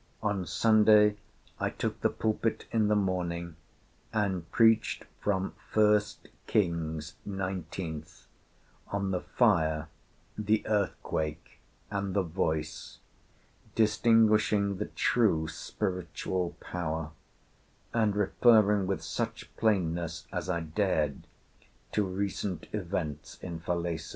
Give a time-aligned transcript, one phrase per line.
[0.23, 1.17] On Sunday
[1.59, 3.55] I took the pulpit in the morning,
[4.11, 8.25] and preached from First Kings, nineteenth,
[8.87, 9.89] on the fire,
[10.35, 11.59] the earthquake,
[11.91, 12.97] and the voice,
[13.75, 17.11] distinguishing the true spiritual power,
[17.93, 21.27] and referring with such plainness as I dared
[21.91, 24.09] to recent events in Falesá.